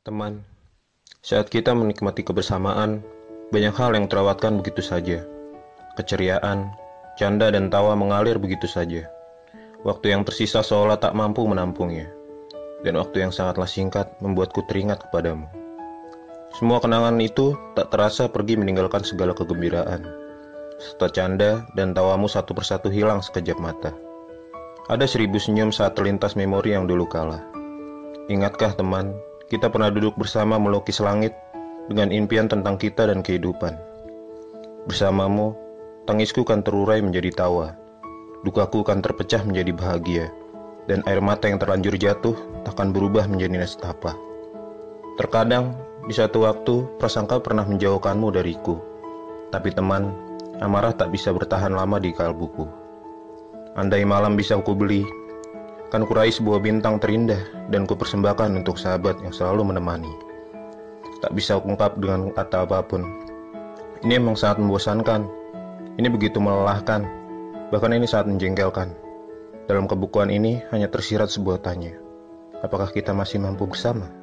[0.00, 0.48] Teman,
[1.20, 3.04] saat kita menikmati kebersamaan,
[3.52, 5.28] banyak hal yang terawatkan begitu saja.
[5.92, 6.72] Keceriaan,
[7.20, 9.12] canda dan tawa mengalir begitu saja.
[9.84, 12.08] Waktu yang tersisa seolah tak mampu menampungnya.
[12.80, 15.44] Dan waktu yang sangatlah singkat membuatku teringat kepadamu.
[16.56, 20.08] Semua kenangan itu tak terasa pergi meninggalkan segala kegembiraan.
[20.80, 23.92] Serta canda dan tawamu satu persatu hilang sekejap mata.
[24.88, 27.44] Ada seribu senyum saat terlintas memori yang dulu kalah.
[28.32, 29.12] Ingatkah teman,
[29.50, 31.34] kita pernah duduk bersama melukis langit
[31.90, 33.74] dengan impian tentang kita dan kehidupan.
[34.86, 35.58] Bersamamu,
[36.06, 37.74] tangisku kan terurai menjadi tawa.
[38.46, 40.26] Dukaku kan terpecah menjadi bahagia.
[40.86, 44.14] Dan air mata yang terlanjur jatuh takkan berubah menjadi nestapa.
[45.18, 45.74] Terkadang,
[46.06, 48.78] di satu waktu, prasangka pernah menjauhkanmu dariku.
[49.50, 50.14] Tapi teman,
[50.62, 52.64] amarah tak bisa bertahan lama di kalbuku.
[53.74, 55.02] Andai malam bisa ku beli,
[55.90, 60.14] kan kurai sebuah bintang terindah dan ku persembahkan untuk sahabat yang selalu menemani.
[61.18, 63.04] Tak bisa ungkap dengan kata apa pun.
[64.06, 65.26] Ini emang sangat membosankan.
[65.98, 67.04] Ini begitu melelahkan.
[67.74, 68.94] Bahkan ini sangat menjengkelkan.
[69.68, 71.92] Dalam kebukuan ini hanya tersirat sebuah tanya.
[72.64, 74.19] Apakah kita masih mampu bersama?